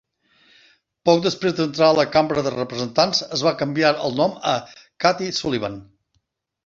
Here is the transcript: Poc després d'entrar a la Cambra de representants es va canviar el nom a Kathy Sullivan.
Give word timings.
Poc 1.09 1.19
després 1.25 1.53
d'entrar 1.59 1.89
a 1.91 1.97
la 1.99 2.05
Cambra 2.15 2.43
de 2.47 2.53
representants 2.55 3.21
es 3.37 3.43
va 3.49 3.55
canviar 3.63 3.93
el 4.09 4.17
nom 4.23 4.35
a 4.53 4.55
Kathy 5.07 5.29
Sullivan. 5.43 5.77